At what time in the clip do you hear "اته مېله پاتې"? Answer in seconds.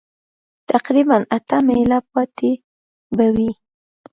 1.35-2.51